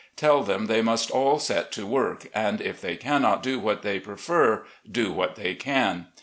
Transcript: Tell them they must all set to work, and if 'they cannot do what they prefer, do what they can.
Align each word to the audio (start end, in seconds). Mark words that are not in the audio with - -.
Tell 0.15 0.41
them 0.41 0.65
they 0.65 0.81
must 0.81 1.11
all 1.11 1.37
set 1.37 1.71
to 1.73 1.85
work, 1.85 2.27
and 2.33 2.59
if 2.59 2.81
'they 2.81 2.97
cannot 2.97 3.43
do 3.43 3.59
what 3.59 3.83
they 3.83 3.99
prefer, 3.99 4.65
do 4.91 5.11
what 5.11 5.35
they 5.35 5.53
can. 5.53 6.07